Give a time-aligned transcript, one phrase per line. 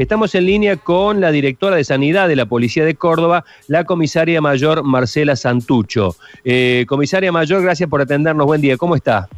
[0.00, 4.40] Estamos en línea con la directora de Sanidad de la Policía de Córdoba, la comisaria
[4.40, 6.16] mayor Marcela Santucho.
[6.42, 8.46] Eh, comisaria mayor, gracias por atendernos.
[8.46, 9.28] Buen día, ¿cómo está?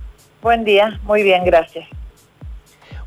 [0.40, 1.88] Buen día, muy bien, gracias.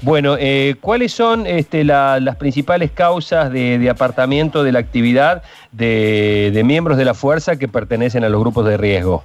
[0.02, 5.42] Bueno, eh, ¿cuáles son este, las principales causas de, apartamiento de la actividad
[5.72, 9.24] de, miembros de la fuerza que pertenecen a los grupos de riesgo?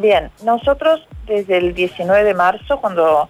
[0.00, 3.28] Bien, nosotros desde el 19 de marzo, cuando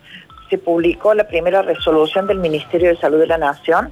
[0.51, 3.91] se publicó la primera resolución del Ministerio de Salud de la Nación,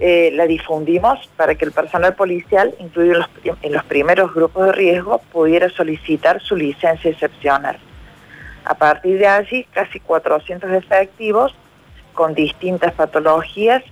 [0.00, 4.66] eh, la difundimos para que el personal policial, incluido en los, en los primeros grupos
[4.66, 7.78] de riesgo, pudiera solicitar su licencia excepcional.
[8.64, 11.54] A partir de allí, casi 400 efectivos
[12.12, 13.84] con distintas patologías,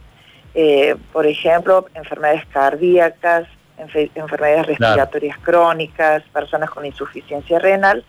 [0.55, 3.47] eh, por ejemplo, enfermedades cardíacas,
[3.79, 8.05] enfermedades respiratorias crónicas, personas con insuficiencia renal,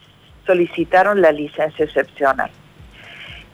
[0.46, 2.52] solicitaron la licencia excepcional.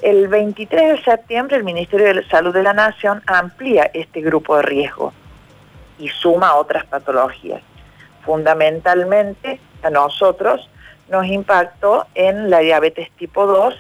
[0.02, 4.62] El 23 de septiembre el Ministerio de Salud de la Nación amplía este grupo de
[4.62, 5.14] riesgo
[5.98, 7.62] y suma otras patologías.
[8.24, 10.70] Fundamentalmente a nosotros
[11.10, 13.76] nos impactó en la diabetes tipo 2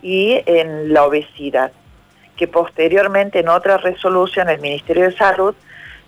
[0.00, 1.72] y en la obesidad
[2.40, 5.54] que posteriormente en otra resolución el Ministerio de Salud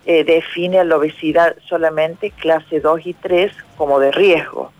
[0.06, 4.72] eh, define la obesidad solamente clase 2 y 3 como de riesgo.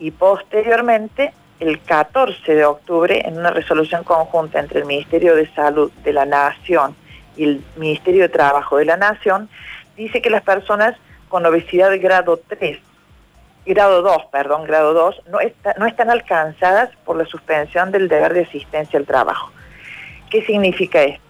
[0.00, 5.90] Y posteriormente, el 14 de octubre, en una resolución conjunta entre el Ministerio de Salud
[6.02, 6.96] de la Nación
[7.36, 9.48] y el Ministerio de Trabajo de la Nación,
[9.96, 10.96] dice que las personas
[11.28, 12.78] con obesidad de grado 3,
[13.66, 15.38] grado 2, perdón, grado 2, no,
[15.78, 19.50] no están alcanzadas por la suspensión del deber de asistencia al trabajo.
[20.30, 21.22] ¿Qué significa esto?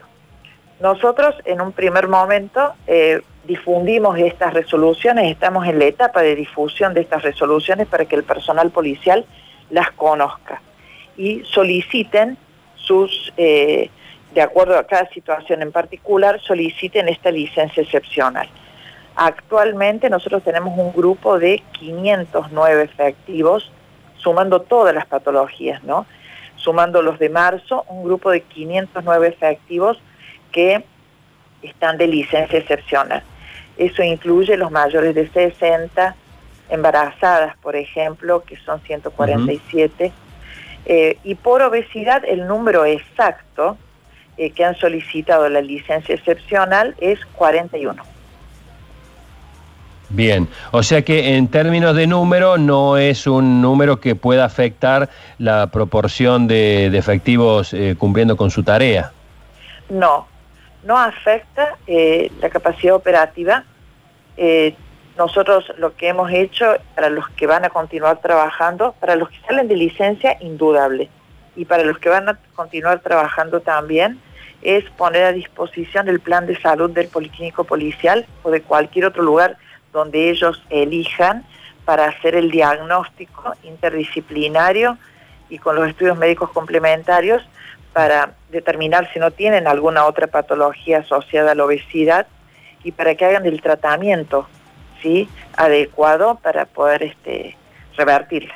[0.80, 6.94] Nosotros en un primer momento eh, difundimos estas resoluciones, estamos en la etapa de difusión
[6.94, 9.24] de estas resoluciones para que el personal policial
[9.70, 10.60] las conozca
[11.16, 12.36] y soliciten
[12.76, 13.90] sus, eh,
[14.34, 18.48] de acuerdo a cada situación en particular, soliciten esta licencia excepcional.
[19.16, 23.70] Actualmente nosotros tenemos un grupo de 509 efectivos,
[24.16, 26.06] sumando todas las patologías, ¿no?
[26.56, 29.98] sumando los de marzo, un grupo de 509 efectivos
[30.50, 30.84] que
[31.62, 33.22] están de licencia excepcional.
[33.76, 36.16] Eso incluye los mayores de 60,
[36.68, 40.12] embarazadas, por ejemplo, que son 147,
[40.86, 43.78] eh, y por obesidad el número exacto
[44.36, 48.02] eh, que han solicitado la licencia excepcional es 41.
[50.10, 55.08] Bien, o sea que en términos de número no es un número que pueda afectar
[55.38, 59.12] la proporción de, efectivos eh, cumpliendo con su tarea.
[59.88, 60.28] No,
[60.84, 63.64] no afecta la capacidad operativa.
[64.36, 64.74] Eh,
[65.16, 69.38] nosotros lo que hemos hecho para los que van a continuar trabajando, para los que
[69.46, 71.08] salen de licencia, indudable,
[71.56, 74.20] y para los que van a continuar trabajando también,
[74.62, 79.22] es poner a disposición el plan de salud del Policlínico Policial o de cualquier otro
[79.22, 79.56] lugar
[79.92, 81.44] donde ellos elijan
[81.84, 84.98] para hacer el diagnóstico interdisciplinario
[85.50, 87.42] y con los estudios médicos complementarios
[87.92, 92.26] para determinar si no tienen alguna otra patología asociada a la obesidad
[92.82, 94.48] y para que hagan el tratamiento
[95.04, 95.28] ¿sí?
[95.56, 97.56] adecuado para poder este,
[97.96, 98.54] revertirla.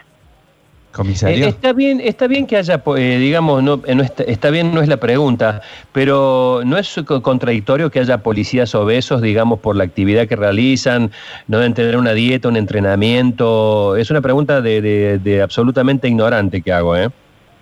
[0.91, 1.45] Comisario.
[1.45, 4.89] Eh, está bien, está bien que haya, eh, digamos, no, eh, está, bien, no es
[4.89, 5.61] la pregunta,
[5.93, 11.13] pero no es contradictorio que haya policías obesos, digamos, por la actividad que realizan,
[11.47, 13.97] no deben tener una dieta, un entrenamiento.
[13.97, 17.11] Es una pregunta de, absolutamente ignorante que hago, ¿eh?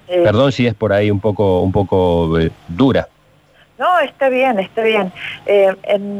[0.06, 3.08] Perdón si es por ahí un poco, un poco dura.
[3.76, 5.12] No, está bien, está bien.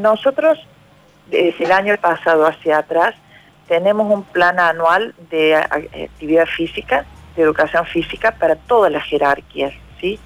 [0.02, 0.58] nosotros,
[1.30, 3.14] desde el año pasado hacia atrás,
[3.68, 7.04] tenemos un plan anual de actividad física,
[7.34, 10.18] de educación física para todas las jerarquías, ¿sí?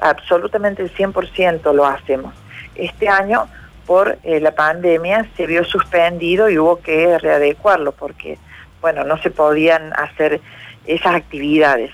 [0.00, 2.34] Absolutamente el 100% lo hacemos.
[2.74, 3.48] Este año,
[3.86, 8.38] por eh, la pandemia, se vio suspendido y hubo que readecuarlo porque,
[8.80, 10.40] bueno, no se podían hacer
[10.86, 11.90] esas actividades.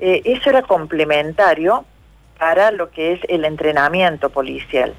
[0.00, 1.84] Eh, eso era complementario
[2.38, 4.94] para lo que es el entrenamiento policial.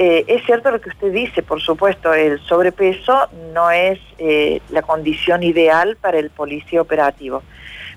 [0.00, 4.82] Eh, es cierto lo que usted dice, por supuesto, el sobrepeso no es eh, la
[4.82, 7.42] condición ideal para el policía operativo,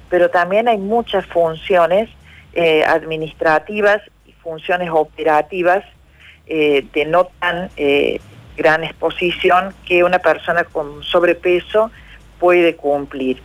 [0.09, 2.09] pero también hay muchas funciones
[2.53, 5.85] eh, administrativas y funciones operativas
[6.47, 7.69] de no tan
[8.57, 11.91] gran exposición que una persona con sobrepeso
[12.39, 13.41] puede cumplir.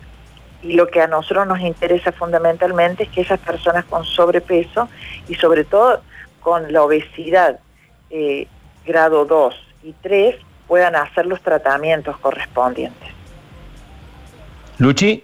[0.61, 4.89] Y lo que a nosotros nos interesa fundamentalmente es que esas personas con sobrepeso
[5.29, 6.01] y sobre todo
[6.41, 7.61] con la obesidad
[8.09, 8.47] eh,
[8.85, 10.35] grado 2 y 3
[10.67, 13.09] puedan hacer los tratamientos correspondientes.
[14.77, 15.23] Luchi.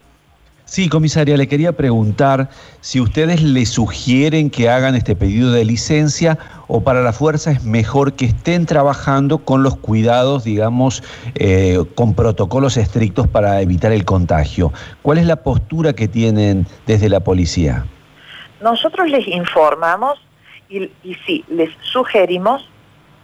[0.65, 2.49] Sí, comisaria, le quería preguntar
[2.79, 7.63] si ustedes le sugieren que hagan este pedido de licencia o para la fuerza es
[7.63, 11.03] mejor que estén trabajando con los cuidados, digamos,
[11.35, 14.73] eh, con protocolos estrictos para evitar el contagio.
[15.03, 17.85] ¿Cuál es la postura que tienen desde la policía?
[18.59, 20.19] Nosotros les informamos
[20.69, 22.67] y, y sí, les sugerimos,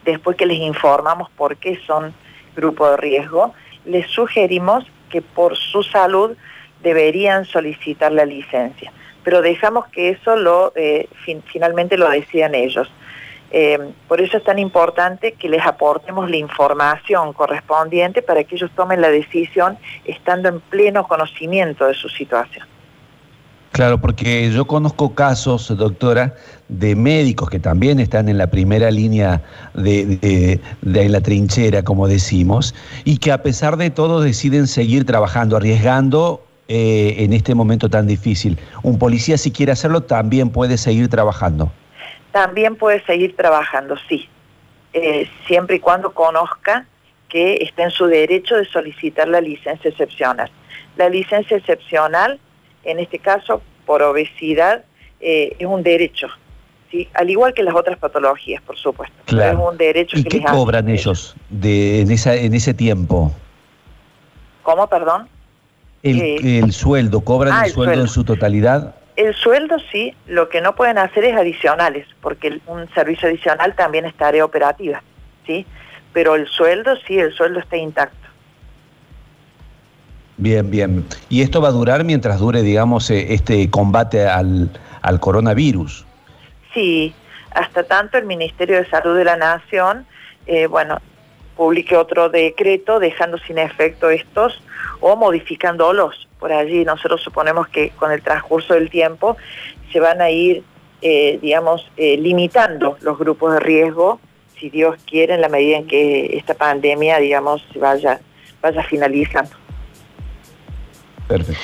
[0.06, 2.14] después que les informamos por qué son
[2.56, 3.54] grupo de riesgo,
[3.86, 6.36] les sugerimos que por su salud
[6.82, 8.92] deberían solicitar la licencia.
[9.24, 11.08] Pero dejamos que eso lo eh,
[11.46, 12.92] finalmente lo decidan ellos.
[13.52, 18.72] Eh, por eso es tan importante que les aportemos la información correspondiente para que ellos
[18.76, 22.68] tomen la decisión estando en pleno conocimiento de su situación.
[23.80, 26.36] Claro, porque yo conozco casos, doctora,
[26.68, 29.42] de médicos que también están en la primera línea
[29.74, 35.56] de, de, la trinchera, como decimos, y que a pesar de todo deciden seguir trabajando,
[35.56, 38.60] arriesgando eh, en este momento tan difícil.
[38.84, 41.72] Un policía, si quiere hacerlo, también puede seguir trabajando.
[42.34, 44.28] También puede seguir trabajando, sí,
[44.92, 46.86] eh, siempre y cuando conozca
[47.30, 50.52] que está en su derecho de solicitar la licencia excepcional.
[50.98, 52.42] La licencia excepcional
[52.84, 54.84] en este caso por obesidad,
[55.20, 56.28] eh, es un derecho,
[56.92, 57.10] ¿sí?
[57.14, 59.16] al igual que las otras patologías, por supuesto.
[59.28, 63.32] Es un derecho ¿Y qué cobran ellos de, en, esa, en ese tiempo?
[64.64, 65.28] ¿Cómo, perdón?
[66.04, 68.96] El, eh, sueldo, ¿cobran ah, el, sueldo, en su totalidad?
[69.16, 74.06] El sueldo sí, lo que no pueden hacer es adicionales, porque un servicio adicional también
[74.06, 75.04] es tarea operativa,
[75.46, 75.66] ¿sí?
[76.14, 78.29] Pero el sueldo sí, el sueldo está intacto.
[80.40, 81.06] Bien, bien.
[81.28, 84.72] ¿Y esto va a durar mientras dure, digamos, eh, este combate al,
[85.20, 86.06] coronavirus?
[86.74, 87.14] Sí,
[87.52, 90.06] hasta tanto el Ministerio de Salud de la Nación,
[90.48, 91.00] eh, bueno,
[91.58, 94.64] publique otro decreto dejando sin efecto estos
[95.02, 96.30] o modificándolos.
[96.40, 99.36] Por allí nosotros suponemos que con el transcurso del tiempo
[99.92, 100.64] se van a ir,
[101.02, 104.22] eh, digamos, limitando los grupos de riesgo,
[104.58, 108.22] si Dios quiere, en la medida en que esta pandemia, digamos, se vaya,
[108.62, 109.69] vaya finalizando.
[111.30, 111.62] Perfecto.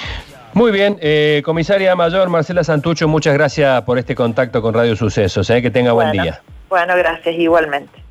[0.53, 5.49] Muy bien, eh, comisaria mayor Marcela Santucho, muchas gracias por este contacto con Radio Sucesos.
[5.49, 6.41] Eh, que tenga buen día.
[6.69, 8.04] Bueno, gracias igualmente.